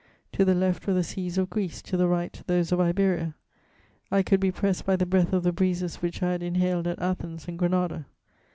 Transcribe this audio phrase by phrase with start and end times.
[0.31, 3.35] To the left were the seas of Greece, to the right those of Iberia;
[4.09, 6.97] I could be pressed by the breath of the breezes which I had inhaled at
[6.97, 8.07] Athens and Granada.